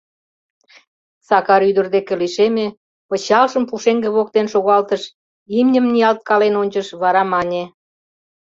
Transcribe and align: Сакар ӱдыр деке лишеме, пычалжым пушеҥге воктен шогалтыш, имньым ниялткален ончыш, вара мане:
Сакар 1.27 1.61
ӱдыр 1.69 1.87
деке 1.95 2.13
лишеме, 2.21 2.67
пычалжым 3.07 3.63
пушеҥге 3.69 4.09
воктен 4.15 4.47
шогалтыш, 4.53 5.03
имньым 5.59 5.85
ниялткален 5.93 6.53
ончыш, 6.61 6.87
вара 7.01 7.23
мане: 7.33 7.63